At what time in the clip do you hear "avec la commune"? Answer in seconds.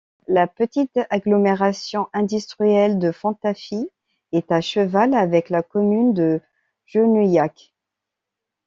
5.13-6.15